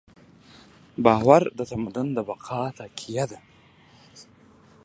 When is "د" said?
1.57-1.59, 2.13-2.17